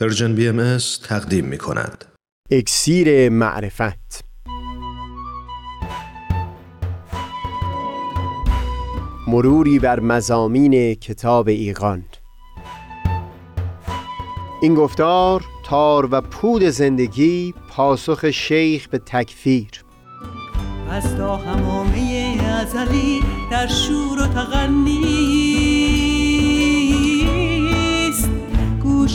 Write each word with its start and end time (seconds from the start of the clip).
Persian 0.00 0.34
BM 0.34 0.78
تقدیم 1.08 1.44
می 1.44 1.58
کند. 1.58 2.04
اکسیر 2.50 3.28
معرفت. 3.28 4.24
مروری 9.28 9.78
بر 9.78 10.00
مضامین 10.00 10.94
کتاب 10.94 11.48
ایقان 11.48 12.04
این 14.62 14.74
گفتار 14.74 15.44
تار 15.64 16.08
و 16.10 16.20
پود 16.20 16.62
زندگی 16.62 17.54
پاسخ 17.70 18.30
شیخ 18.30 18.88
به 18.88 18.98
تکفیر. 18.98 19.84
از 20.90 21.16
تا 21.16 21.36
همامه 21.36 22.38
ازلی 22.60 23.20
در 23.50 23.66
شور 23.66 24.22
و 24.22 24.26
تغنیست 24.26 25.47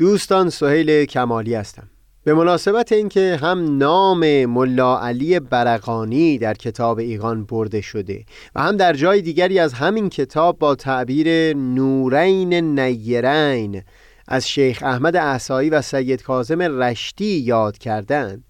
دوستان 0.00 0.50
سهیل 0.50 1.04
کمالی 1.04 1.54
هستم. 1.54 1.90
به 2.24 2.34
مناسبت 2.34 2.92
اینکه 2.92 3.38
هم 3.42 3.78
نام 3.78 4.46
ملا 4.46 5.00
علی 5.00 5.40
برقانی 5.40 6.38
در 6.38 6.54
کتاب 6.54 6.98
ایقان 6.98 7.44
برده 7.44 7.80
شده 7.80 8.24
و 8.54 8.60
هم 8.62 8.76
در 8.76 8.92
جای 8.92 9.22
دیگری 9.22 9.58
از 9.58 9.72
همین 9.72 10.08
کتاب 10.08 10.58
با 10.58 10.74
تعبیر 10.74 11.56
نورین 11.56 12.80
نیرین 12.80 13.82
از 14.28 14.48
شیخ 14.48 14.82
احمد 14.82 15.16
احسایی 15.16 15.70
و 15.70 15.82
سید 15.82 16.22
کاظم 16.22 16.62
رشتی 16.62 17.38
یاد 17.40 17.78
کردند 17.78 18.44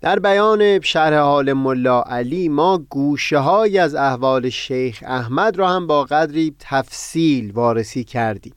در 0.00 0.18
بیان 0.18 0.80
شرح 0.80 1.18
حال 1.18 1.52
ملا 1.52 2.02
علی 2.02 2.48
ما 2.48 2.78
گوشه 2.90 3.80
از 3.80 3.94
احوال 3.94 4.50
شیخ 4.50 5.02
احمد 5.06 5.56
را 5.56 5.68
هم 5.68 5.86
با 5.86 6.04
قدری 6.04 6.56
تفصیل 6.58 7.50
وارسی 7.50 8.04
کردیم. 8.04 8.54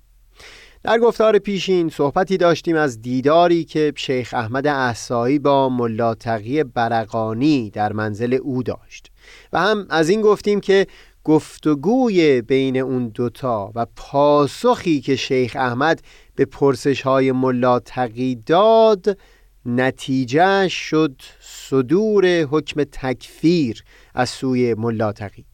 در 0.88 0.99
گفتار 0.99 1.39
پیشین 1.39 1.89
صحبتی 1.89 2.38
داشتیم 2.38 2.75
از 2.75 3.02
دیداری 3.02 3.63
که 3.63 3.93
شیخ 3.95 4.33
احمد 4.33 4.67
احسایی 4.67 5.39
با 5.39 5.69
ملا 5.69 6.16
تقی 6.16 6.63
برقانی 6.63 7.69
در 7.69 7.93
منزل 7.93 8.33
او 8.33 8.63
داشت 8.63 9.11
و 9.53 9.59
هم 9.59 9.88
از 9.89 10.09
این 10.09 10.21
گفتیم 10.21 10.59
که 10.59 10.88
گفتگوی 11.23 12.41
بین 12.41 12.77
اون 12.77 13.08
دوتا 13.08 13.71
و 13.75 13.85
پاسخی 13.95 15.02
که 15.02 15.15
شیخ 15.15 15.55
احمد 15.55 16.02
به 16.35 16.45
پرسش 16.45 17.02
های 17.02 17.31
ملا 17.31 17.80
تقی 17.80 18.35
داد 18.35 19.17
نتیجه 19.65 20.67
شد 20.67 21.21
صدور 21.39 22.25
حکم 22.41 22.83
تکفیر 22.83 23.83
از 24.13 24.30
سوی 24.30 24.73
ملا 24.73 25.11
تقی. 25.11 25.45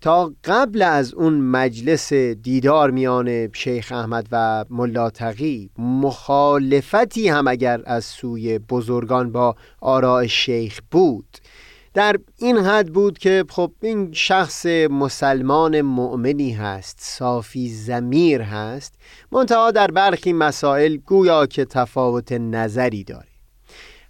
تا 0.00 0.32
قبل 0.44 0.82
از 0.82 1.14
اون 1.14 1.34
مجلس 1.40 2.12
دیدار 2.12 2.90
میان 2.90 3.52
شیخ 3.52 3.92
احمد 3.92 4.28
و 4.32 4.64
ملا 4.70 5.10
تقی 5.10 5.70
مخالفتی 5.78 7.28
هم 7.28 7.48
اگر 7.48 7.82
از 7.84 8.04
سوی 8.04 8.58
بزرگان 8.58 9.32
با 9.32 9.56
آراء 9.80 10.26
شیخ 10.26 10.80
بود. 10.90 11.38
در 11.94 12.16
این 12.36 12.56
حد 12.56 12.92
بود 12.92 13.18
که 13.18 13.44
خب 13.48 13.72
این 13.82 14.12
شخص 14.12 14.66
مسلمان 14.90 15.80
مؤمنی 15.80 16.52
هست 16.52 16.98
صافی 17.00 17.68
زمیر 17.68 18.42
هست 18.42 18.94
منتها 19.32 19.70
در 19.70 19.86
برخی 19.90 20.32
مسائل 20.32 20.96
گویا 20.96 21.46
که 21.46 21.64
تفاوت 21.64 22.32
نظری 22.32 23.04
داره. 23.04 23.28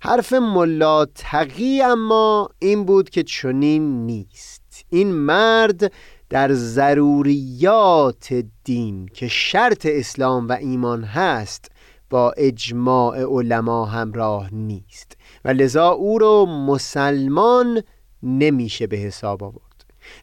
حرف 0.01 0.33
ملا 0.33 1.05
تقی 1.05 1.83
اما 1.83 2.49
این 2.59 2.85
بود 2.85 3.11
که 3.11 3.23
چنین 3.23 4.07
نیست. 4.07 4.56
این 4.91 5.13
مرد 5.13 5.93
در 6.31 6.53
ضروریات 6.53 8.45
دین 8.65 9.07
که 9.15 9.29
شرط 9.29 9.87
اسلام 9.91 10.49
و 10.49 10.53
ایمان 10.53 11.05
هست 11.05 11.71
با 12.11 12.31
اجماع 12.37 13.23
علما 13.23 13.85
همراه 13.85 14.55
نیست 14.55 15.17
و 15.45 15.49
لذا 15.49 15.89
او 15.89 16.19
رو 16.19 16.47
مسلمان 16.47 17.83
نمیشه 18.23 18.87
به 18.87 18.97
حساب 18.97 19.45
آورد. 19.45 19.67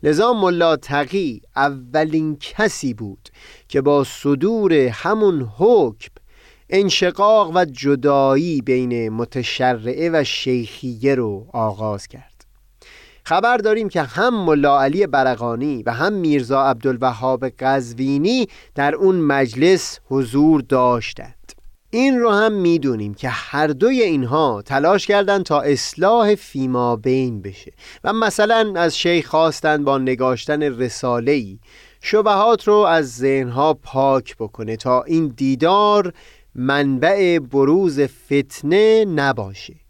لذا 0.03 0.34
ملا 0.34 0.75
تقی 0.75 1.41
اولین 1.56 2.38
کسی 2.40 2.94
بود 2.94 3.30
که 3.68 3.81
با 3.81 4.03
صدور 4.03 4.74
همون 4.74 5.51
حکم 5.57 6.12
انشقاق 6.69 7.51
و 7.56 7.66
جدایی 7.66 8.62
بین 8.62 9.09
متشرعه 9.09 10.09
و 10.13 10.24
شیخیه 10.24 11.16
رو 11.16 11.47
آغاز 11.53 12.07
کرد. 12.07 12.32
خبر 13.25 13.57
داریم 13.57 13.89
که 13.89 14.01
هم 14.01 14.45
ملا 14.45 14.81
علی 14.81 15.07
برقانی 15.07 15.84
و 15.84 15.91
هم 15.91 16.13
میرزا 16.13 16.63
عبدالوهاب 16.63 17.50
قزوینی 17.50 18.47
در 18.75 18.95
اون 18.95 19.16
مجلس 19.16 20.00
حضور 20.09 20.61
داشتند. 20.61 21.35
این 21.89 22.19
رو 22.19 22.31
هم 22.31 22.51
می‌دونیم 22.51 23.13
که 23.13 23.29
هر 23.29 23.67
دوی 23.67 24.01
اینها 24.01 24.62
تلاش 24.66 25.07
کردند 25.07 25.45
تا 25.45 25.62
اصلاح 25.62 26.35
فیما 26.35 26.95
بین 26.95 27.41
بشه 27.41 27.72
و 28.03 28.13
مثلا 28.13 28.73
از 28.75 28.97
شیخ 28.97 29.28
خواستند 29.28 29.85
با 29.85 29.97
نگاشتن 29.97 30.63
رساله 30.63 31.31
ای 31.31 31.59
شبهات 32.01 32.67
رو 32.67 32.75
از 32.75 33.17
ذهنها 33.17 33.73
پاک 33.73 34.35
بکنه 34.38 34.75
تا 34.75 35.03
این 35.03 35.33
دیدار 35.38 36.13
منبع 36.56 37.39
بروز 37.39 38.00
فتنه 38.01 39.06
نباشه. 39.06 39.82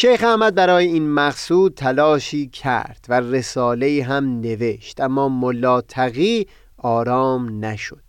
شیخ 0.00 0.24
احمد 0.24 0.54
برای 0.54 0.86
این 0.86 1.10
مقصود 1.10 1.74
تلاشی 1.74 2.48
کرد 2.48 3.06
و 3.08 3.20
رساله 3.20 4.04
هم 4.04 4.40
نوشت 4.40 5.00
اما 5.00 5.28
ملا 5.28 5.80
تقی 5.80 6.46
آرام 6.76 7.64
نشد. 7.64 8.04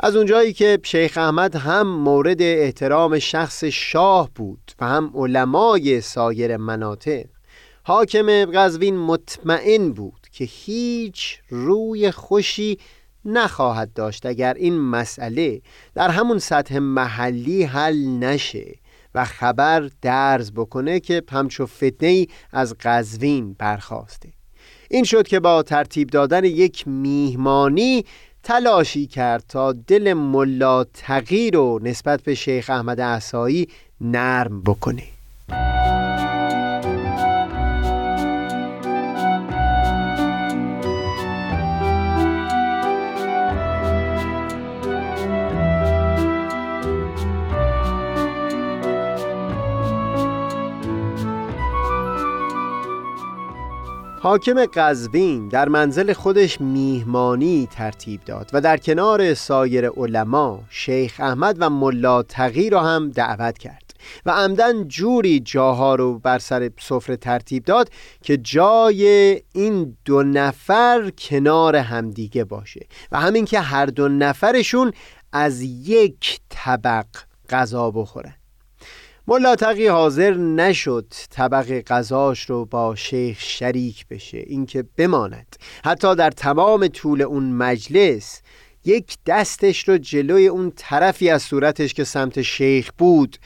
از 0.00 0.16
اونجایی 0.16 0.52
که 0.52 0.78
شیخ 0.82 1.18
احمد 1.18 1.56
هم 1.56 1.86
مورد 1.86 2.42
احترام 2.42 3.18
شخص 3.18 3.64
شاه 3.64 4.30
بود 4.34 4.72
و 4.80 4.86
هم 4.86 5.12
علمای 5.14 6.00
سایر 6.00 6.56
مناطق 6.56 7.24
حاکم 7.82 8.44
قزوین 8.44 8.96
مطمئن 8.96 9.92
بود 9.92 10.26
که 10.32 10.44
هیچ 10.44 11.38
روی 11.48 12.10
خوشی 12.10 12.78
نخواهد 13.24 13.92
داشت 13.92 14.26
اگر 14.26 14.54
این 14.54 14.78
مسئله 14.78 15.60
در 15.94 16.08
همون 16.08 16.38
سطح 16.38 16.78
محلی 16.78 17.64
حل 17.64 18.06
نشه. 18.06 18.83
و 19.14 19.24
خبر 19.24 19.90
درز 20.02 20.52
بکنه 20.52 21.00
که 21.00 21.22
همچو 21.30 21.66
فتنه 21.66 22.08
ای 22.08 22.28
از 22.52 22.74
قزوین 22.80 23.56
برخواسته. 23.58 24.28
این 24.90 25.04
شد 25.04 25.28
که 25.28 25.40
با 25.40 25.62
ترتیب 25.62 26.10
دادن 26.10 26.44
یک 26.44 26.88
میهمانی 26.88 28.04
تلاشی 28.42 29.06
کرد 29.06 29.44
تا 29.48 29.72
دل 29.72 30.12
ملا 30.12 30.84
تغییر 30.84 31.54
رو 31.54 31.80
نسبت 31.82 32.22
به 32.22 32.34
شیخ 32.34 32.70
احمد 32.70 33.00
احسایی 33.00 33.68
نرم 34.00 34.62
بکنه. 34.62 35.13
حاکم 54.24 54.66
قزوین 54.66 55.48
در 55.48 55.68
منزل 55.68 56.12
خودش 56.12 56.60
میهمانی 56.60 57.68
ترتیب 57.70 58.24
داد 58.24 58.50
و 58.52 58.60
در 58.60 58.76
کنار 58.76 59.34
سایر 59.34 59.88
علما 59.88 60.60
شیخ 60.70 61.14
احمد 61.18 61.56
و 61.58 61.70
ملا 61.70 62.22
تقی 62.22 62.70
را 62.70 62.82
هم 62.82 63.10
دعوت 63.10 63.58
کرد 63.58 63.94
و 64.26 64.30
عمدن 64.30 64.88
جوری 64.88 65.40
جاها 65.40 65.94
رو 65.94 66.18
بر 66.18 66.38
سر 66.38 66.70
سفره 66.80 67.16
ترتیب 67.16 67.64
داد 67.64 67.90
که 68.22 68.36
جای 68.36 69.42
این 69.52 69.96
دو 70.04 70.22
نفر 70.22 71.10
کنار 71.18 71.76
همدیگه 71.76 72.44
باشه 72.44 72.86
و 73.12 73.20
همین 73.20 73.44
که 73.44 73.60
هر 73.60 73.86
دو 73.86 74.08
نفرشون 74.08 74.92
از 75.32 75.62
یک 75.62 76.40
طبق 76.50 77.06
غذا 77.50 77.90
بخورن. 77.90 78.34
ملا 79.28 79.56
تقی 79.56 79.86
حاضر 79.86 80.34
نشد 80.34 81.06
طبق 81.30 81.80
غذاش 81.80 82.50
رو 82.50 82.64
با 82.64 82.94
شیخ 82.94 83.40
شریک 83.40 84.06
بشه 84.06 84.38
اینکه 84.46 84.84
بماند. 84.96 85.56
حتی 85.84 86.14
در 86.14 86.30
تمام 86.30 86.88
طول 86.88 87.22
اون 87.22 87.52
مجلس 87.52 88.42
یک 88.84 89.16
دستش 89.26 89.88
رو 89.88 89.98
جلوی 89.98 90.46
اون 90.46 90.72
طرفی 90.76 91.30
از 91.30 91.42
صورتش 91.42 91.94
که 91.94 92.04
سمت 92.04 92.42
شیخ 92.42 92.90
بود 92.98 93.36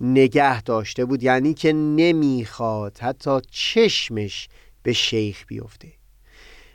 نگه 0.00 0.62
داشته 0.62 1.04
بود 1.04 1.22
یعنی 1.22 1.54
که 1.54 1.72
نمی‌خواد 1.72 2.98
حتی 2.98 3.40
چشمش 3.50 4.48
به 4.82 4.92
شیخ 4.92 5.44
بیفته. 5.46 5.88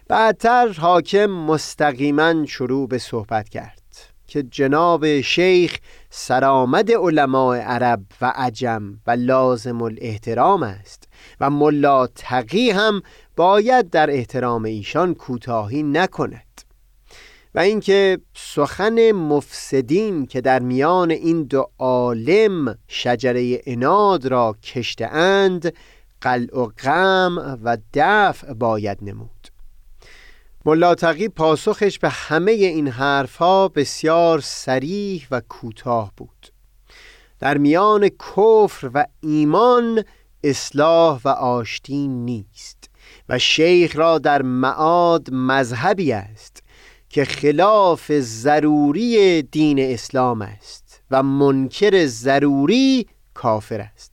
بعدتر 0.07 0.67
حاکم 0.67 1.25
مستقیما 1.25 2.45
شروع 2.45 2.87
به 2.87 2.97
صحبت 2.97 3.49
کرد. 3.49 3.82
که 4.33 4.43
جناب 4.43 5.21
شیخ 5.21 5.77
سرآمد 6.09 6.91
علماء 6.91 7.57
عرب 7.57 8.01
و 8.21 8.33
عجم 8.35 8.99
و 9.07 9.11
لازم 9.11 9.81
الاحترام 9.81 10.63
است 10.63 11.07
و 11.39 11.49
ملا 11.49 12.07
تقی 12.07 12.69
هم 12.69 13.01
باید 13.35 13.89
در 13.89 14.09
احترام 14.09 14.63
ایشان 14.63 15.13
کوتاهی 15.13 15.83
نکند. 15.83 16.61
و 17.55 17.59
اینکه 17.59 18.19
سخن 18.35 19.11
مفسدین 19.11 20.25
که 20.25 20.41
در 20.41 20.59
میان 20.59 21.11
این 21.11 21.43
دو 21.43 21.69
عالم 21.79 22.77
شجره 22.87 23.61
اناد 23.65 24.25
را 24.25 24.55
کشته 24.63 25.07
اند 25.07 25.73
قلع 26.21 26.59
و 26.59 26.65
غم 26.65 27.59
و 27.63 27.77
دفع 27.93 28.53
باید 28.53 28.97
نمود. 29.01 29.52
ملاتقی 30.65 31.27
پاسخش 31.27 31.99
به 31.99 32.09
همه 32.09 32.51
این 32.51 32.87
حرفها 32.87 33.67
بسیار 33.67 34.39
سریح 34.39 35.27
و 35.31 35.41
کوتاه 35.49 36.11
بود. 36.17 36.53
در 37.39 37.57
میان 37.57 38.09
کفر 38.09 38.91
و 38.93 39.05
ایمان 39.21 40.03
اصلاح 40.43 41.21
و 41.25 41.27
آشتی 41.29 42.07
نیست 42.07 42.89
و 43.29 43.39
شیخ 43.39 43.95
را 43.95 44.19
در 44.19 44.41
معاد 44.41 45.29
مذهبی 45.31 46.11
است 46.11 46.63
که 47.09 47.25
خلاف 47.25 48.11
ضروری 48.19 49.41
دین 49.41 49.79
اسلام 49.79 50.41
است 50.41 51.01
و 51.11 51.23
منکر 51.23 52.05
ضروری 52.05 53.07
کافر 53.33 53.81
است. 53.81 54.12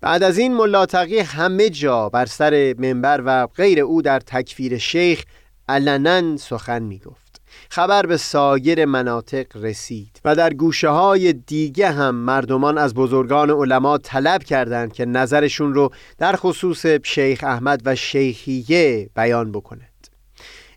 بعد 0.00 0.22
از 0.22 0.38
این 0.38 0.54
ملاتقی 0.54 1.18
همه 1.18 1.70
جا 1.70 2.08
بر 2.08 2.26
سر 2.26 2.74
منبر 2.78 3.22
و 3.24 3.46
غیر 3.46 3.80
او 3.80 4.02
در 4.02 4.20
تکفیر 4.20 4.78
شیخ 4.78 5.24
علنا 5.68 6.36
سخن 6.36 6.82
می 6.82 6.98
گفت 6.98 7.26
خبر 7.70 8.06
به 8.06 8.16
سایر 8.16 8.84
مناطق 8.84 9.46
رسید 9.56 10.20
و 10.24 10.34
در 10.34 10.52
گوشه 10.52 10.88
های 10.88 11.32
دیگه 11.32 11.90
هم 11.90 12.14
مردمان 12.14 12.78
از 12.78 12.94
بزرگان 12.94 13.50
علما 13.50 13.98
طلب 13.98 14.42
کردند 14.44 14.92
که 14.92 15.04
نظرشون 15.04 15.74
رو 15.74 15.90
در 16.18 16.36
خصوص 16.36 16.86
شیخ 16.86 17.44
احمد 17.44 17.82
و 17.84 17.94
شیخیه 17.94 19.10
بیان 19.16 19.52
بکنه. 19.52 19.88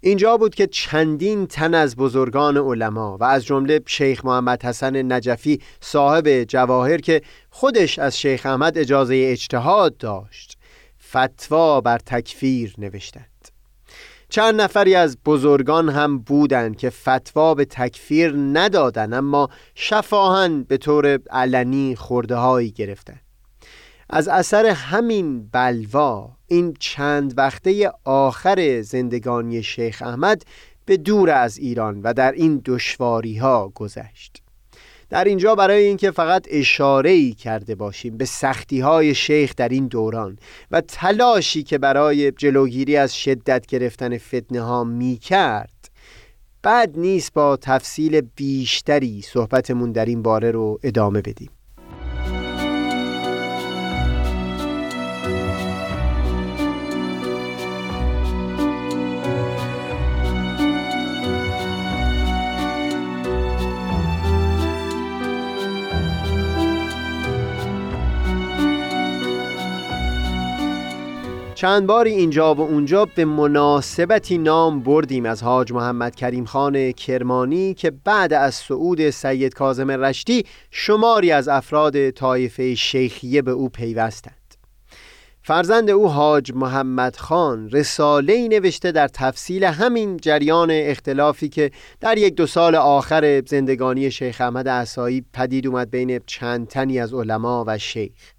اینجا 0.01 0.37
بود 0.37 0.55
که 0.55 0.67
چندین 0.67 1.47
تن 1.47 1.73
از 1.73 1.95
بزرگان 1.95 2.57
علما 2.57 3.17
و 3.17 3.23
از 3.23 3.45
جمله 3.45 3.81
شیخ 3.85 4.25
محمد 4.25 4.63
حسن 4.63 5.13
نجفی 5.13 5.61
صاحب 5.81 6.43
جواهر 6.43 6.97
که 6.97 7.21
خودش 7.49 7.99
از 7.99 8.19
شیخ 8.19 8.45
احمد 8.45 8.77
اجازه 8.77 9.27
اجتهاد 9.31 9.97
داشت 9.97 10.57
فتوا 11.09 11.81
بر 11.81 11.97
تکفیر 11.97 12.73
نوشتند. 12.77 13.25
چند 14.29 14.61
نفری 14.61 14.95
از 14.95 15.17
بزرگان 15.25 15.89
هم 15.89 16.19
بودند 16.19 16.77
که 16.77 16.89
فتوا 16.89 17.53
به 17.53 17.65
تکفیر 17.65 18.33
ندادند 18.35 19.13
اما 19.13 19.49
شفاهن 19.75 20.63
به 20.63 20.77
طور 20.77 21.19
علنی 21.29 21.95
خورده 21.95 22.35
هایی 22.35 22.71
گرفتند. 22.71 23.21
از 24.09 24.27
اثر 24.27 24.65
همین 24.65 25.47
بلوا 25.47 26.38
این 26.49 26.73
چند 26.79 27.33
وقته 27.37 27.91
آخر 28.03 28.81
زندگانی 28.81 29.63
شیخ 29.63 30.01
احمد 30.05 30.43
به 30.85 30.97
دور 30.97 31.29
از 31.29 31.57
ایران 31.57 32.01
و 32.01 32.13
در 32.13 32.31
این 32.31 32.61
دشواری 32.65 33.37
ها 33.37 33.71
گذشت. 33.75 34.41
در 35.09 35.23
اینجا 35.23 35.55
برای 35.55 35.83
اینکه 35.83 36.11
فقط 36.11 36.47
اشاره 36.49 37.09
ای 37.09 37.33
کرده 37.33 37.75
باشیم 37.75 38.17
به 38.17 38.25
سختی 38.25 38.79
های 38.79 39.15
شیخ 39.15 39.53
در 39.57 39.69
این 39.69 39.87
دوران 39.87 40.37
و 40.71 40.81
تلاشی 40.81 41.63
که 41.63 41.77
برای 41.77 42.31
جلوگیری 42.31 42.97
از 42.97 43.15
شدت 43.15 43.65
گرفتن 43.65 44.17
فتنه 44.17 44.61
ها 44.61 44.83
می 44.83 45.17
کرد 45.17 45.89
بعد 46.61 46.99
نیست 46.99 47.33
با 47.33 47.57
تفصیل 47.57 48.21
بیشتری 48.35 49.21
صحبتمون 49.21 49.91
در 49.91 50.05
این 50.05 50.21
باره 50.21 50.51
رو 50.51 50.79
ادامه 50.83 51.21
بدیم. 51.21 51.49
چند 71.59 71.87
باری 71.87 72.11
اینجا 72.11 72.55
و 72.55 72.61
اونجا 72.61 73.05
به 73.05 73.25
مناسبتی 73.25 74.37
نام 74.37 74.79
بردیم 74.79 75.25
از 75.25 75.43
حاج 75.43 75.71
محمد 75.71 76.15
کریم 76.15 76.45
خان 76.45 76.91
کرمانی 76.91 77.73
که 77.73 77.91
بعد 77.91 78.33
از 78.33 78.55
صعود 78.55 79.09
سید 79.09 79.53
کازم 79.53 79.91
رشتی 79.91 80.45
شماری 80.71 81.31
از 81.31 81.47
افراد 81.47 82.09
طایفه 82.09 82.75
شیخیه 82.75 83.41
به 83.41 83.51
او 83.51 83.69
پیوستند. 83.69 84.55
فرزند 85.41 85.89
او 85.89 86.09
حاج 86.09 86.51
محمد 86.55 87.15
خان 87.15 87.69
رساله 87.69 88.47
نوشته 88.47 88.91
در 88.91 89.07
تفصیل 89.07 89.63
همین 89.63 90.17
جریان 90.17 90.69
اختلافی 90.71 91.49
که 91.49 91.71
در 91.99 92.17
یک 92.17 92.35
دو 92.35 92.47
سال 92.47 92.75
آخر 92.75 93.43
زندگانی 93.47 94.11
شیخ 94.11 94.41
احمد 94.41 94.69
عصایی 94.69 95.25
پدید 95.33 95.67
اومد 95.67 95.91
بین 95.91 96.19
چند 96.25 96.67
تنی 96.67 96.99
از 96.99 97.13
علما 97.13 97.63
و 97.67 97.77
شیخ. 97.77 98.38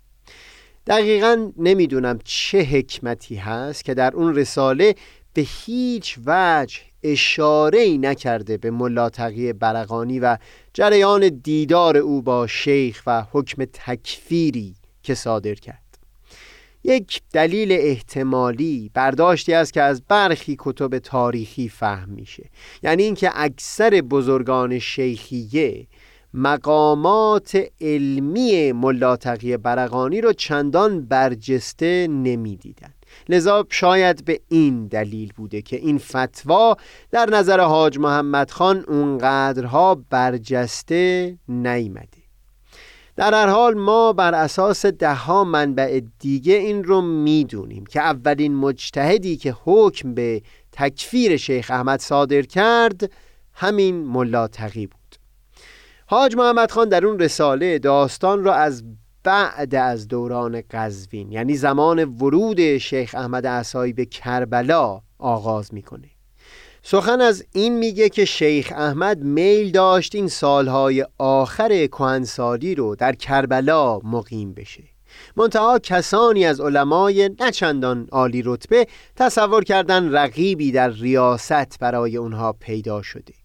دقیقا 0.86 1.52
نمی‌دونم 1.56 2.18
چه 2.24 2.62
حکمتی 2.62 3.36
هست 3.36 3.84
که 3.84 3.94
در 3.94 4.16
اون 4.16 4.34
رساله 4.34 4.94
به 5.34 5.42
هیچ 5.42 6.18
وجه 6.26 6.80
اشاره 7.02 7.78
ای 7.78 7.98
نکرده 7.98 8.56
به 8.56 8.70
ملاتقی 8.70 9.52
برقانی 9.52 10.20
و 10.20 10.38
جریان 10.74 11.28
دیدار 11.28 11.96
او 11.96 12.22
با 12.22 12.46
شیخ 12.46 13.02
و 13.06 13.24
حکم 13.32 13.64
تکفیری 13.64 14.74
که 15.02 15.14
صادر 15.14 15.54
کرد. 15.54 15.90
یک 16.84 17.20
دلیل 17.32 17.72
احتمالی 17.72 18.90
برداشتی 18.94 19.54
است 19.54 19.72
که 19.72 19.82
از 19.82 20.02
برخی 20.08 20.56
کتب 20.58 20.98
تاریخی 20.98 21.68
فهم 21.68 22.08
میشه. 22.08 22.50
یعنی 22.82 23.02
اینکه 23.02 23.30
اکثر 23.34 23.90
بزرگان 23.90 24.78
شیخیه 24.78 25.86
مقامات 26.34 27.58
علمی 27.80 28.72
ملاتقی 28.72 29.56
برقانی 29.56 30.20
رو 30.20 30.32
چندان 30.32 31.06
برجسته 31.06 32.08
نمی‌دیدند. 32.10 32.94
لذا 33.28 33.66
شاید 33.70 34.24
به 34.24 34.40
این 34.48 34.86
دلیل 34.86 35.32
بوده 35.36 35.62
که 35.62 35.76
این 35.76 35.98
فتوا 35.98 36.76
در 37.10 37.30
نظر 37.30 37.60
حاج 37.60 37.98
محمد 37.98 38.50
خان 38.50 38.84
اونقدرها 38.88 39.94
برجسته 40.10 41.36
نیمده 41.48 42.20
در 43.16 43.34
هر 43.34 43.46
حال 43.46 43.74
ما 43.74 44.12
بر 44.12 44.34
اساس 44.34 44.86
دهها 44.86 45.44
منبع 45.44 46.00
دیگه 46.18 46.54
این 46.54 46.84
رو 46.84 47.00
می‌دونیم 47.00 47.86
که 47.86 48.00
اولین 48.00 48.54
مجتهدی 48.54 49.36
که 49.36 49.54
حکم 49.64 50.14
به 50.14 50.42
تکفیر 50.72 51.36
شیخ 51.36 51.70
احمد 51.70 52.00
صادر 52.00 52.42
کرد 52.42 53.10
همین 53.54 54.04
ملا 54.04 54.48
بود. 54.74 54.99
حاج 56.10 56.36
محمد 56.36 56.70
خان 56.70 56.88
در 56.88 57.06
اون 57.06 57.18
رساله 57.18 57.78
داستان 57.78 58.44
را 58.44 58.54
از 58.54 58.84
بعد 59.22 59.74
از 59.74 60.08
دوران 60.08 60.62
قزوین 60.70 61.32
یعنی 61.32 61.56
زمان 61.56 62.04
ورود 62.04 62.78
شیخ 62.78 63.14
احمد 63.14 63.46
عصایی 63.46 63.92
به 63.92 64.04
کربلا 64.04 65.00
آغاز 65.18 65.74
می‌کنه. 65.74 66.08
سخن 66.82 67.20
از 67.20 67.44
این 67.52 67.78
میگه 67.78 68.08
که 68.08 68.24
شیخ 68.24 68.72
احمد 68.76 69.18
میل 69.18 69.70
داشت 69.70 70.14
این 70.14 70.28
سالهای 70.28 71.06
آخر 71.18 71.86
کهنسالی 71.86 72.74
رو 72.74 72.96
در 72.96 73.12
کربلا 73.12 73.98
مقیم 73.98 74.54
بشه. 74.54 74.84
منتها 75.36 75.78
کسانی 75.78 76.46
از 76.46 76.60
علمای 76.60 77.30
نچندان 77.40 78.08
عالی 78.12 78.42
رتبه 78.44 78.86
تصور 79.16 79.64
کردن 79.64 80.12
رقیبی 80.12 80.72
در 80.72 80.88
ریاست 80.88 81.78
برای 81.78 82.16
اونها 82.16 82.52
پیدا 82.52 83.02
شده. 83.02 83.39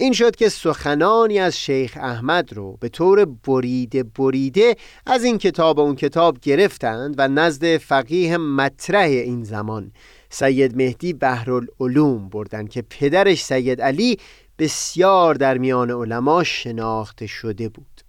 این 0.00 0.12
شد 0.12 0.36
که 0.36 0.48
سخنانی 0.48 1.38
از 1.38 1.58
شیخ 1.58 1.98
احمد 2.00 2.52
رو 2.52 2.76
به 2.80 2.88
طور 2.88 3.24
بریده 3.24 4.02
بریده 4.02 4.76
از 5.06 5.24
این 5.24 5.38
کتاب 5.38 5.78
و 5.78 5.80
اون 5.80 5.96
کتاب 5.96 6.38
گرفتند 6.40 7.14
و 7.18 7.28
نزد 7.28 7.76
فقیه 7.76 8.36
مطرح 8.36 9.08
این 9.08 9.44
زمان. 9.44 9.92
سید 10.30 10.76
مهدی 10.76 11.12
بهرالعلوم 11.12 12.28
بردند 12.28 12.68
که 12.68 12.82
پدرش 12.82 13.44
سید 13.44 13.82
علی 13.82 14.18
بسیار 14.58 15.34
در 15.34 15.58
میان 15.58 15.90
علما 15.90 16.44
شناخته 16.44 17.26
شده 17.26 17.68
بود. 17.68 18.00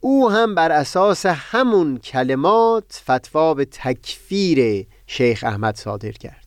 او 0.00 0.30
هم 0.30 0.54
بر 0.54 0.72
اساس 0.72 1.26
همون 1.26 1.98
کلمات 1.98 3.02
فتوا 3.10 3.54
به 3.54 3.64
تکفیر 3.64 4.86
شیخ 5.06 5.44
احمد 5.46 5.76
صادر 5.76 6.12
کرد. 6.12 6.42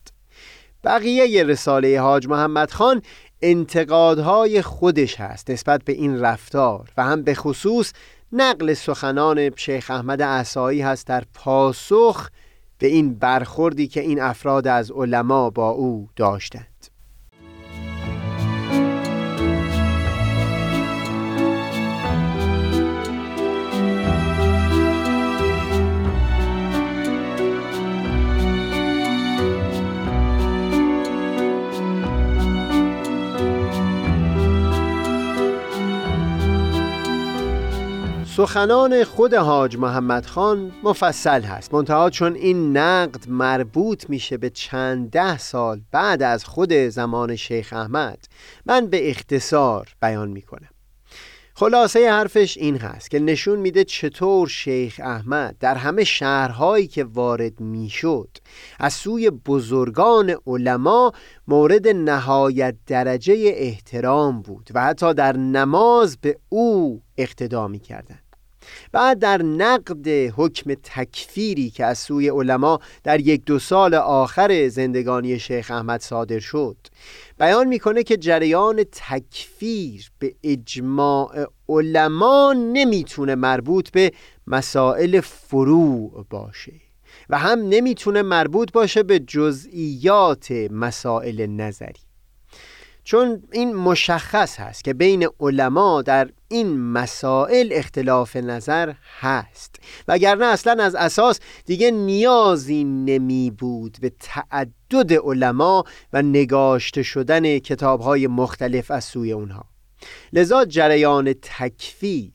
بقیه 0.86 1.44
رساله 1.44 2.00
حاج 2.00 2.26
محمد 2.28 2.70
خان 2.70 3.02
انتقادهای 3.42 4.62
خودش 4.62 5.20
هست 5.20 5.50
نسبت 5.50 5.84
به 5.84 5.92
این 5.92 6.20
رفتار 6.20 6.88
و 6.96 7.04
هم 7.04 7.22
به 7.22 7.34
خصوص 7.34 7.92
نقل 8.32 8.74
سخنان 8.74 9.50
شیخ 9.56 9.90
احمد 9.90 10.22
احسایی 10.22 10.80
هست 10.80 11.06
در 11.06 11.24
پاسخ 11.34 12.28
به 12.78 12.86
این 12.86 13.14
برخوردی 13.14 13.86
که 13.86 14.00
این 14.00 14.20
افراد 14.20 14.66
از 14.66 14.90
علما 14.90 15.50
با 15.50 15.70
او 15.70 16.08
داشتند. 16.16 16.75
سخنان 38.36 39.04
خود 39.04 39.34
حاج 39.34 39.76
محمد 39.76 40.26
خان 40.26 40.72
مفصل 40.82 41.42
هست. 41.42 41.74
منتها 41.74 42.10
چون 42.10 42.34
این 42.34 42.76
نقد 42.76 43.28
مربوط 43.28 44.10
میشه 44.10 44.36
به 44.36 44.50
چند 44.50 45.10
ده 45.10 45.38
سال 45.38 45.80
بعد 45.92 46.22
از 46.22 46.44
خود 46.44 46.72
زمان 46.72 47.36
شیخ 47.36 47.72
احمد 47.72 48.18
من 48.66 48.86
به 48.86 49.10
اختصار 49.10 49.88
بیان 50.02 50.28
می‌کنم. 50.28 50.68
خلاصه 51.54 52.10
حرفش 52.10 52.56
این 52.56 52.76
هست 52.76 53.10
که 53.10 53.18
نشون 53.18 53.58
میده 53.58 53.84
چطور 53.84 54.48
شیخ 54.48 55.00
احمد 55.04 55.56
در 55.60 55.74
همه 55.74 56.04
شهرهایی 56.04 56.86
که 56.86 57.04
وارد 57.04 57.60
می‌شد 57.60 58.28
از 58.78 58.92
سوی 58.92 59.30
بزرگان 59.30 60.36
علما 60.46 61.12
مورد 61.48 61.88
نهایت 61.88 62.74
درجه 62.86 63.34
احترام 63.56 64.42
بود 64.42 64.70
و 64.74 64.84
حتی 64.84 65.14
در 65.14 65.36
نماز 65.36 66.16
به 66.16 66.38
او 66.48 67.02
اقتدا 67.16 67.68
می‌کردند. 67.68 68.25
بعد 68.92 69.18
در 69.18 69.42
نقد 69.42 70.08
حکم 70.08 70.74
تکفیری 70.74 71.70
که 71.70 71.84
از 71.84 71.98
سوی 71.98 72.28
علما 72.28 72.80
در 73.04 73.20
یک 73.20 73.44
دو 73.44 73.58
سال 73.58 73.94
آخر 73.94 74.68
زندگانی 74.68 75.38
شیخ 75.38 75.70
احمد 75.70 76.00
صادر 76.00 76.38
شد. 76.38 76.76
بیان 77.38 77.68
می‌کنه 77.68 78.02
که 78.02 78.16
جریان 78.16 78.84
تکفیر 78.92 80.10
به 80.18 80.34
اجماع 80.42 81.46
علما 81.68 82.52
نمی‌تونه 82.52 83.34
مربوط 83.34 83.90
به 83.90 84.12
مسائل 84.46 85.20
فروع 85.20 86.26
باشه 86.30 86.72
و 87.28 87.38
هم 87.38 87.58
نمی‌تونه 87.68 88.22
مربوط 88.22 88.72
باشه 88.72 89.02
به 89.02 89.18
جزئیات 89.18 90.50
مسائل 90.70 91.46
نظری. 91.46 92.05
چون 93.06 93.42
این 93.52 93.74
مشخص 93.74 94.60
هست 94.60 94.84
که 94.84 94.94
بین 94.94 95.28
علما 95.40 96.02
در 96.02 96.30
این 96.48 96.80
مسائل 96.80 97.68
اختلاف 97.72 98.36
نظر 98.36 98.92
هست. 99.20 99.76
وگرنه 100.08 100.44
اصلا 100.44 100.84
از 100.84 100.94
اساس 100.94 101.40
دیگه 101.66 101.90
نیازی 101.90 102.84
نمی 102.84 103.50
بود 103.50 103.98
به 104.00 104.12
تعدد 104.20 105.12
علما 105.12 105.84
و 106.12 106.22
نگاشته 106.22 107.02
شدن 107.02 107.58
کتاب 107.58 108.00
های 108.00 108.26
مختلف 108.26 108.90
از 108.90 109.04
سوی 109.04 109.32
اونها. 109.32 109.64
لذا 110.32 110.64
جریان 110.64 111.32
تکفیر 111.42 112.32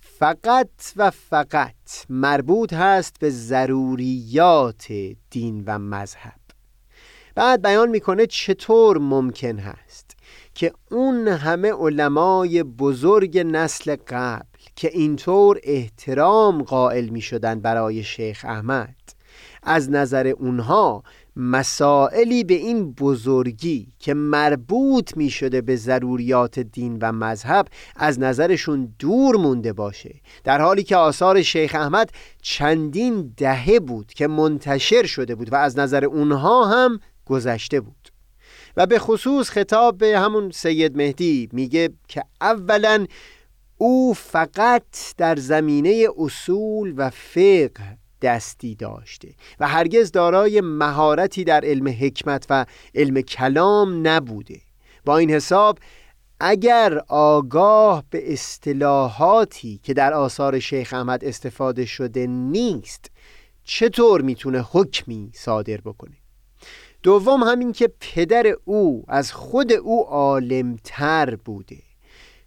فقط 0.00 0.68
و 0.96 1.10
فقط 1.10 1.74
مربوط 2.08 2.72
هست 2.72 3.16
به 3.20 3.30
ضروریات 3.30 4.86
دین 5.30 5.64
و 5.66 5.78
مذهب. 5.78 6.43
بعد 7.34 7.62
بیان 7.62 7.88
می‌کنه 7.88 8.26
چطور 8.26 8.98
ممکن 8.98 9.58
هست 9.58 10.16
که 10.54 10.72
اون 10.90 11.28
همه 11.28 11.72
علمای 11.72 12.62
بزرگ 12.62 13.38
نسل 13.38 13.96
قبل 14.08 14.44
که 14.76 14.88
اینطور 14.88 15.60
احترام 15.62 16.62
قائل 16.62 17.08
می 17.08 17.20
شدن 17.20 17.60
برای 17.60 18.02
شیخ 18.02 18.44
احمد 18.48 18.94
از 19.62 19.90
نظر 19.90 20.26
اونها 20.26 21.02
مسائلی 21.36 22.44
به 22.44 22.54
این 22.54 22.92
بزرگی 22.92 23.88
که 23.98 24.14
مربوط 24.14 25.16
می 25.16 25.30
شده 25.30 25.60
به 25.60 25.76
ضروریات 25.76 26.58
دین 26.58 26.98
و 27.02 27.12
مذهب 27.12 27.66
از 27.96 28.20
نظرشون 28.20 28.94
دور 28.98 29.36
مونده 29.36 29.72
باشه. 29.72 30.14
در 30.44 30.60
حالی 30.60 30.82
که 30.82 30.96
آثار 30.96 31.42
شیخ 31.42 31.74
احمد 31.74 32.10
چندین 32.42 33.34
دهه 33.36 33.80
بود 33.80 34.06
که 34.06 34.26
منتشر 34.26 35.06
شده 35.06 35.34
بود 35.34 35.52
و 35.52 35.56
از 35.56 35.78
نظر 35.78 36.04
اونها 36.04 36.64
هم 36.64 37.00
گذشته 37.26 37.80
بود. 37.80 38.08
و 38.76 38.86
به 38.86 38.98
خصوص 38.98 39.50
خطاب 39.50 39.98
به 39.98 40.18
همون 40.18 40.50
سید 40.50 40.96
مهدی 40.96 41.48
میگه 41.52 41.90
که 42.08 42.22
اولا 42.40 43.06
او 43.78 44.14
فقط 44.14 45.14
در 45.16 45.36
زمینه 45.36 46.06
اصول 46.18 46.94
و 46.96 47.10
فقه 47.10 47.98
دستی 48.22 48.74
داشته 48.74 49.28
و 49.60 49.68
هرگز 49.68 50.12
دارای 50.12 50.60
مهارتی 50.60 51.44
در 51.44 51.64
علم 51.64 51.88
حکمت 51.88 52.46
و 52.50 52.66
علم 52.94 53.20
کلام 53.20 54.08
نبوده. 54.08 54.60
با 55.04 55.18
این 55.18 55.30
حساب 55.30 55.78
اگر 56.40 56.98
آگاه 57.08 58.04
به 58.10 58.32
اصطلاحاتی 58.32 59.80
که 59.82 59.94
در 59.94 60.12
آثار 60.12 60.58
شیخ 60.58 60.92
احمد 60.92 61.24
استفاده 61.24 61.86
شده 61.86 62.26
نیست 62.26 63.10
چطور 63.64 64.22
می‌تونه 64.22 64.64
حکمی 64.70 65.30
صادر 65.34 65.76
بکنه؟ 65.76 66.16
دوم 67.02 67.42
همین 67.42 67.72
که 67.72 67.90
پدر 68.00 68.56
او 68.64 69.04
از 69.08 69.32
خود 69.32 69.72
او 69.72 70.06
عالمتر 70.06 71.36
بوده. 71.36 71.78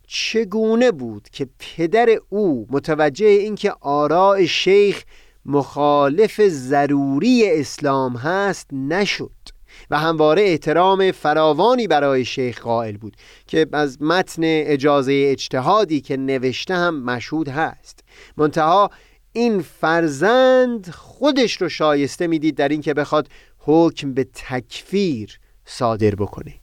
چگونه 0.08 0.92
بود 0.92 1.30
که 1.32 1.48
پدر 1.60 2.10
او 2.30 2.68
متوجه 2.70 3.26
اینکه 3.26 3.74
آراء 3.82 4.46
شیخ 4.46 5.04
مخالف 5.46 6.42
ضروری 6.48 7.52
اسلام 7.52 8.16
هست 8.16 8.68
نشد 8.74 9.32
و 9.90 10.00
همواره 10.00 10.42
احترام 10.42 11.12
فراوانی 11.12 11.88
برای 11.88 12.26
شیخ 12.26 12.62
قائل 12.62 12.98
بود 12.98 13.16
که 13.48 13.68
از 13.74 14.02
متن 14.02 14.42
اجازه 14.44 15.28
اجتهادی 15.28 16.02
که 16.02 16.18
نوشته 16.18 16.76
هم 16.76 17.04
مشهود 17.04 17.50
هست. 17.50 18.00
منتها 18.38 18.90
این 19.34 19.62
فرزند 19.62 20.90
خودش 20.90 21.62
رو 21.62 21.70
شایسته 21.70 22.28
می‌دید 22.28 22.56
در 22.56 22.70
اینکه 22.70 22.94
بخواد 22.94 23.28
حکم 23.70 24.14
به 24.14 24.24
تکفیر 24.34 25.40
صادر 25.66 26.16
بکنه. 26.16 26.54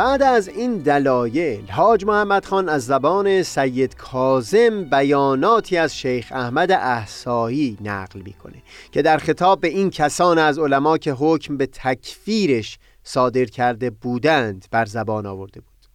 بعد 0.00 0.22
از 0.22 0.48
این 0.48 0.78
دلایل 0.78 1.70
حاج 1.70 2.04
محمد 2.04 2.44
خان 2.44 2.68
از 2.68 2.86
زبان 2.86 3.42
سید 3.42 3.96
کازم 3.96 4.84
بیاناتی 4.84 5.76
از 5.76 5.96
شیخ 5.96 6.32
احمد 6.32 6.72
احسایی 6.72 7.78
نقل 7.80 8.20
می‌کنه 8.20 8.62
که 8.92 9.02
در 9.02 9.18
خطاب 9.18 9.60
به 9.60 9.68
این 9.68 9.90
کسان 9.90 10.38
از 10.38 10.58
علما 10.58 10.98
که 10.98 11.12
حکم 11.12 11.56
به 11.56 11.66
تکفیرش 11.66 12.78
صادر 13.04 13.44
کرده 13.44 13.90
بودند 13.90 14.66
بر 14.70 14.84
زبان 14.84 15.26
آورده 15.26 15.60
بود. 15.60 15.86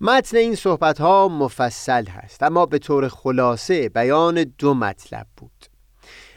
متن 0.00 0.36
این 0.36 0.54
صحبت 0.54 1.00
ها 1.00 1.28
مفصل 1.28 2.06
هست 2.06 2.42
اما 2.42 2.66
به 2.66 2.78
طور 2.78 3.08
خلاصه 3.08 3.88
بیان 3.88 4.44
دو 4.58 4.74
مطلب 4.74 5.26
بود. 5.36 5.51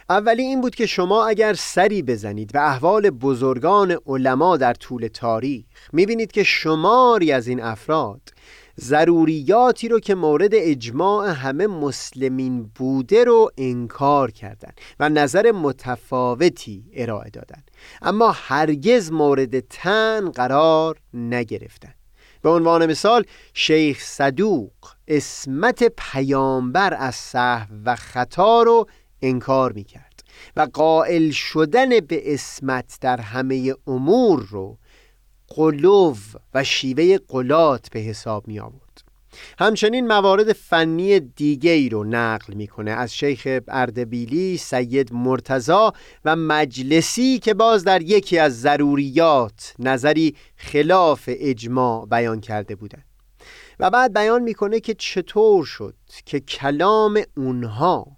اولی 0.10 0.42
این 0.42 0.62
بود 0.62 0.76
که 0.76 0.86
شما 0.86 1.26
اگر 1.26 1.54
سری 1.54 2.02
بزنید 2.02 2.52
به 2.52 2.70
احوال 2.70 3.10
بزرگان 3.10 3.98
علما 4.08 4.58
در 4.58 4.74
طول 4.74 5.08
تاریخ 5.08 5.66
می‌بینید 5.94 6.32
که 6.32 6.44
شماری 6.44 7.32
از 7.32 7.48
این 7.48 7.64
افراد 7.64 8.22
ضروریاتی 8.80 9.90
رو 9.90 10.00
که 10.00 10.16
مورد 10.16 10.50
اجماع 10.54 11.30
همه 11.30 11.68
مسلمین 11.68 12.64
بوده 12.76 13.24
رو 13.24 13.52
انکار 13.58 14.32
کردند 14.32 14.82
و 15.00 15.10
نظر 15.10 15.52
متفاوتی 15.52 16.84
ارائه 16.94 17.30
دادند. 17.30 17.72
اما 18.02 18.32
هرگز 18.32 19.12
مورد 19.12 19.60
تن 19.60 20.30
قرار 20.30 20.98
نگرفتند. 21.14 21.96
به 22.42 22.50
عنوان 22.50 22.86
مثال 22.86 23.26
شیخ 23.54 24.04
صدوق 24.04 24.72
اسمت 25.08 25.84
پیامبر 25.98 26.94
از 26.94 27.16
صحو 27.16 27.68
و 27.86 27.96
خطا 27.96 28.64
رو 28.64 28.88
انکار 29.28 29.72
می 29.72 29.84
کرد 29.84 30.24
و 30.56 30.68
قائل 30.74 31.32
شدن 31.32 32.00
به 32.00 32.34
اسمت 32.34 32.98
در 33.02 33.22
همه 33.22 33.76
امور 33.88 34.48
رو 34.50 34.78
قلوب 35.48 36.18
و 36.54 36.64
شیوه 36.64 37.18
قلات 37.28 37.90
به 37.90 38.00
حساب 38.00 38.48
می 38.48 38.60
آورد 38.60 38.86
همچنین 39.60 40.08
موارد 40.08 40.54
فنی 40.54 41.20
دیگه 41.20 41.72
ای 41.72 41.90
رو 41.90 42.04
نقل 42.04 42.54
می‌کنه 42.54 42.92
از 42.92 43.16
شیخ 43.16 43.60
اردبیلی، 43.68 44.58
سید 44.58 45.14
مرتزا 45.14 45.94
و 46.26 46.36
مجلسی 46.36 47.40
که 47.40 47.54
باز 47.54 47.84
در 47.84 48.02
یکی 48.02 48.40
از 48.40 48.62
ضروریات 48.62 49.74
نظری 49.80 50.36
خلاف 50.56 51.24
اجماع 51.28 52.06
بیان 52.06 52.42
کرده 52.42 52.76
بودند. 52.76 53.06
و 53.80 53.90
بعد 53.90 54.14
بیان 54.14 54.44
می‌کنه 54.44 54.80
که 54.80 54.94
چطور 54.94 55.66
شد 55.66 55.96
که 56.26 56.40
کلام 56.40 57.22
اونها 57.38 58.15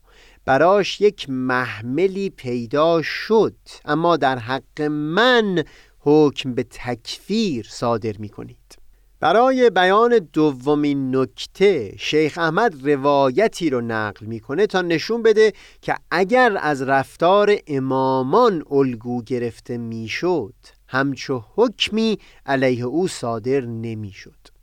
براش 0.47 1.01
یک 1.01 1.29
محملی 1.29 2.29
پیدا 2.29 3.01
شد. 3.01 3.55
اما 3.85 4.17
در 4.17 4.37
حق 4.37 4.81
من 4.81 5.63
حکم 5.99 6.53
به 6.53 6.63
تکفیر 6.63 7.67
صادر 7.69 8.17
می‌کنید. 8.17 8.77
برای 9.19 9.69
بیان 9.69 10.29
دومین 10.33 11.15
نکته 11.15 11.93
شیخ 11.97 12.37
احمد 12.37 12.89
روایتی 12.89 13.69
رو 13.69 13.81
نقل 13.81 14.25
می‌کنه 14.25 14.67
تا 14.67 14.81
نشون 14.81 15.23
بده 15.23 15.53
که 15.81 15.95
اگر 16.11 16.57
از 16.61 16.81
رفتار 16.81 17.55
امامان 17.67 18.63
الگو 18.71 19.23
گرفته 19.23 19.77
می‌شد 19.77 20.55
همچو 20.87 21.43
حکمی 21.55 22.17
علیه 22.45 22.83
او 22.83 23.07
صادر 23.07 23.61
نمی‌شد. 23.61 24.57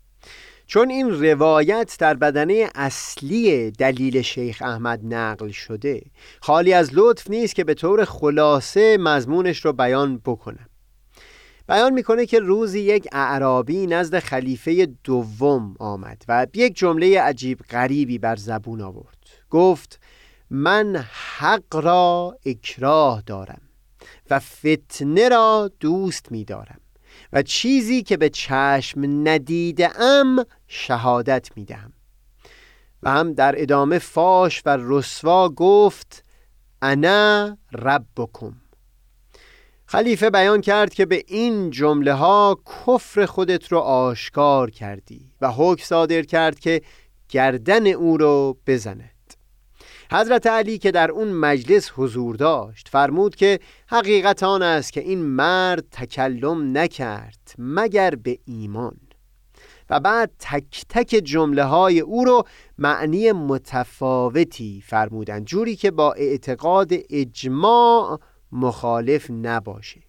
چون 0.67 0.91
این 0.91 1.11
روایت 1.11 1.97
در 1.99 2.15
بدنه 2.15 2.69
اصلی 2.75 3.71
دلیل 3.71 4.23
شیخ 4.23 4.63
احمد 4.63 5.15
نقل 5.15 5.49
شده 5.49 6.03
خالی 6.41 6.73
از 6.73 6.91
لطف 6.93 7.31
نیست 7.31 7.55
که 7.55 7.65
به 7.65 7.75
طور 7.75 8.05
خلاصه 8.05 8.97
مضمونش 9.01 9.65
رو 9.65 9.73
بیان 9.73 10.19
بکنم. 10.19 10.67
بیان 11.69 11.93
می‌کنه 11.93 12.27
که 12.27 12.39
روزی 12.39 12.81
یک 12.81 13.09
اعرابی 13.13 13.87
نزد 13.87 14.19
خلیفه 14.19 14.87
دوم 15.05 15.75
آمد 15.79 16.23
و 16.29 16.47
یک 16.55 16.77
جمله 16.77 17.21
عجیب 17.21 17.61
غریبی 17.71 18.19
بر 18.19 18.37
زبون 18.37 18.81
آورد. 18.81 19.19
گفت 19.51 20.01
من 20.51 21.05
حق 21.39 21.77
را 21.77 22.39
اکراه 22.47 23.23
دارم 23.27 23.61
و 24.31 24.39
فتنه 24.39 25.29
را 25.29 25.71
دوست 25.81 26.33
میدارم. 26.33 26.81
و 27.35 27.43
چیزی 27.43 28.03
که 28.03 28.17
به 28.17 28.29
چشم 28.29 29.29
ندیده 29.29 30.01
ام 30.01 30.45
شهادت 30.67 31.51
می‌دهم 31.57 31.93
و 33.03 33.11
هم 33.11 33.33
در 33.33 33.55
ادامه 33.63 33.99
فاش 33.99 34.63
و 34.67 34.77
رسوا 34.81 35.49
گفت 35.49 36.25
انا 36.83 37.59
ربکم. 37.73 38.55
خلیفه 39.87 40.31
بیان 40.31 40.61
کرد 40.61 40.95
که 40.95 41.07
به 41.07 41.25
این 41.27 41.71
جمله 41.71 42.13
ها 42.13 42.59
کفر 42.67 43.27
خودت 43.27 43.73
رو 43.73 43.79
آشکار 43.79 44.71
کردی 44.71 45.31
و 45.41 45.51
حکم 45.51 45.85
صادر 45.85 46.23
کرد 46.23 46.59
که 46.59 46.83
گردن 47.29 47.87
او 47.87 48.17
رو 48.17 48.59
بزند 48.67 49.14
حضرت 50.13 50.47
علی 50.47 50.79
که 50.79 50.91
در 50.91 51.11
اون 51.11 51.29
مجلس 51.29 51.93
حضور 51.97 52.37
داشت 52.37 52.89
فرمود 52.89 53.37
که 53.37 53.61
حقیقت 53.89 54.43
آن 54.43 54.63
است 54.63 54.93
که 54.93 55.01
این 55.01 55.23
مرد 55.23 55.85
تکلم 55.91 56.79
نکرد 56.79 57.55
مگر 57.59 58.15
به 58.15 58.39
ایمان. 58.45 58.97
و 59.91 60.01
بعد 60.01 60.31
تک 60.39 60.85
تک 60.89 61.09
جمله 61.25 61.65
های 61.65 62.01
او 62.01 62.25
رو 62.25 62.43
معنی 62.79 63.33
متفاوتی 63.33 64.83
فرمودند 64.87 65.45
جوری 65.45 65.77
که 65.77 65.91
با 65.91 66.13
اعتقاد 66.13 66.93
اجماع 67.11 68.21
مخالف 68.53 69.31
نباشه. 69.31 70.01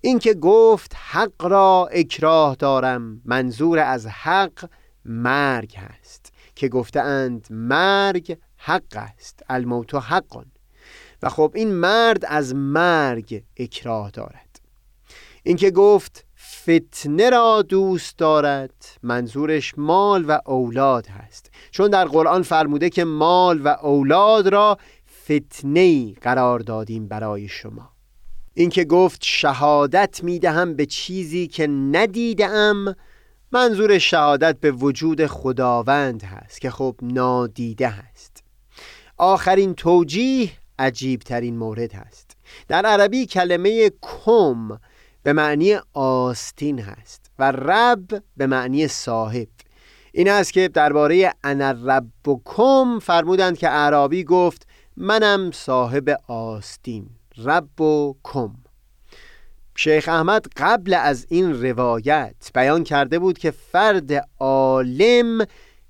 اینکه 0.00 0.34
گفت 0.34 0.92
حق 1.10 1.46
را 1.46 1.88
اکراه 1.92 2.54
دارم 2.54 3.22
منظور 3.24 3.78
از 3.78 4.06
حق 4.06 4.68
مرگ 5.04 5.76
هست. 5.76 6.32
که 6.56 6.68
گفتند 6.68 7.46
مرگ 7.50 8.36
حق 8.66 8.96
است. 8.96 9.42
الموت 9.48 9.94
حقان 9.94 10.46
و 11.22 11.28
خب 11.28 11.52
این 11.54 11.74
مرد 11.74 12.24
از 12.24 12.54
مرگ 12.54 13.42
اکراه 13.56 14.10
دارد. 14.10 14.60
اینکه 15.42 15.70
گفت 15.70 16.24
فتنه 16.38 17.30
را 17.30 17.62
دوست 17.62 18.18
دارد 18.18 18.74
منظورش 19.02 19.74
مال 19.76 20.24
و 20.28 20.38
اولاد 20.46 21.06
هست. 21.06 21.50
چون 21.70 21.90
در 21.90 22.04
قرآن 22.04 22.42
فرموده 22.42 22.90
که 22.90 23.04
مال 23.04 23.60
و 23.60 23.68
اولاد 23.68 24.48
را 24.48 24.78
فتنه 25.24 26.12
قرار 26.12 26.58
دادیم 26.58 27.08
برای 27.08 27.48
شما. 27.48 27.90
اینکه 28.54 28.84
گفت 28.84 29.20
شهادت 29.24 30.24
می‌دهم 30.24 30.74
به 30.74 30.86
چیزی 30.86 31.46
که 31.46 31.66
ندیدم 31.66 32.96
منظور 33.52 33.98
شهادت 33.98 34.60
به 34.60 34.70
وجود 34.70 35.26
خداوند 35.26 36.22
هست 36.22 36.60
که 36.60 36.70
خب 36.70 36.96
نادیده 37.02 37.88
هست. 37.88 38.35
آخرین 39.16 39.74
توجیه 39.74 40.50
عجیب 40.78 41.20
ترین 41.20 41.56
مورد 41.56 41.92
هست. 41.92 42.36
در 42.68 42.86
عربی 42.86 43.26
کلمه 43.26 43.90
کم 44.02 44.78
به 45.22 45.32
معنی 45.32 45.78
آستین 45.94 46.78
هست 46.78 47.30
و 47.38 47.52
رب 47.52 48.22
به 48.36 48.46
معنی 48.46 48.88
صاحب. 48.88 49.48
این 50.12 50.30
است 50.30 50.52
که 50.52 50.68
درباره 50.68 51.34
انا 51.44 51.70
ربکم 51.70 52.98
فرمودند 52.98 53.58
که 53.58 53.68
عربی 53.68 54.24
گفت 54.24 54.66
منم 54.96 55.50
صاحب 55.50 56.16
آستین 56.28 57.06
رب 57.44 57.80
و 57.80 58.14
کم 58.24 58.54
شیخ 59.74 60.08
احمد 60.08 60.46
قبل 60.56 60.94
از 60.94 61.26
این 61.28 61.62
روایت 61.62 62.34
بیان 62.54 62.84
کرده 62.84 63.18
بود 63.18 63.38
که 63.38 63.50
فرد 63.50 64.28
عالم 64.38 65.46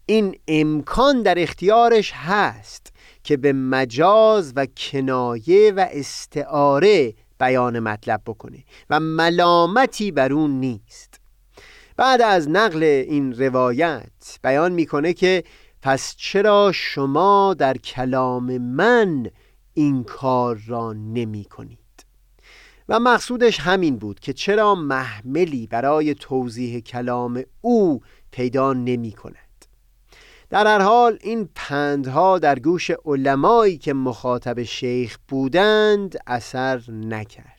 این 0.07 0.39
امکان 0.49 1.23
در 1.23 1.43
اختیارش 1.43 2.13
هست. 2.13 2.93
که 3.27 3.37
به 3.37 3.53
مجاز 3.53 4.53
و 4.57 4.67
کنایه 4.67 5.73
و 5.77 5.87
استعاره 5.91 7.15
بیان 7.39 7.79
مطلب 7.79 8.23
بکنه 8.27 8.65
و 8.91 9.01
ملامتی 9.01 10.11
بر 10.11 10.33
اون 10.33 10.51
نیست. 10.51 11.21
بعد 11.97 12.23
از 12.23 12.51
نقل 12.51 12.83
این 12.83 13.33
روایت 13.33 14.39
بیان 14.43 14.73
می‌کنه 14.73 15.13
که 15.13 15.45
پس 15.83 16.15
چرا 16.17 16.73
شما 16.75 17.55
در 17.59 17.77
کلام 17.77 18.59
من 18.59 19.27
این 19.75 20.05
کار 20.05 20.63
را 20.67 20.93
نمی 20.93 21.45
کنید 21.45 21.79
و 22.89 23.01
مقصودش 23.01 23.61
همین 23.61 23.97
بود 23.97 24.21
که 24.21 24.33
چرا 24.33 24.75
محملی 24.75 25.67
برای 25.67 26.15
توضیح 26.15 26.81
کلام 26.81 27.43
او 27.61 28.01
پیدا 28.31 28.73
نمی 28.73 29.13
کند 29.13 29.46
در 30.51 30.67
هر 30.67 30.79
حال 30.79 31.19
این 31.23 31.49
پندها 31.55 32.39
در 32.39 32.59
گوش 32.59 32.91
علمایی 33.05 33.79
که 33.79 33.95
مخاطب 33.95 34.63
شیخ 34.63 35.19
بودند 35.29 36.17
اثر 36.27 36.83
نکرد. 36.91 37.57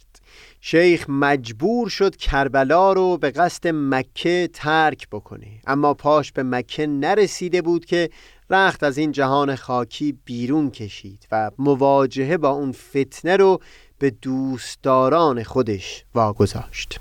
شیخ 0.61 1.05
مجبور 1.09 1.89
شد 1.89 2.15
کربلا 2.15 2.93
رو 2.93 3.17
به 3.17 3.31
قصد 3.31 3.67
مکه 3.73 4.49
ترک 4.53 5.09
بکنه. 5.09 5.47
اما 5.67 5.93
پاش 5.93 6.31
به 6.31 6.43
مکه 6.43 6.87
نرسیده 6.87 7.61
بود 7.61 7.85
که 7.85 8.09
رخت 8.49 8.83
از 8.83 8.97
این 8.97 9.11
جهان 9.11 9.55
خاکی 9.55 10.17
بیرون 10.25 10.71
کشید 10.71 11.27
و 11.31 11.51
مواجهه 11.59 12.37
با 12.37 12.49
اون 12.49 12.71
فتنه 12.71 13.37
رو 13.37 13.59
به 13.99 14.09
دوستداران 14.09 15.43
خودش 15.43 16.05
واگذاشت. 16.15 16.99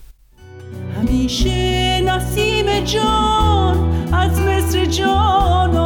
همیشه 0.96 2.00
جان 2.80 4.14
از 4.14 4.40
مصر 4.40 4.84
جانان 4.84 5.85